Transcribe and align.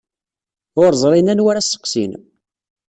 Ur 0.83 0.89
ẓrin 1.01 1.31
anwa 1.31 1.49
ara 1.51 1.61
sseqsin. 1.65 2.11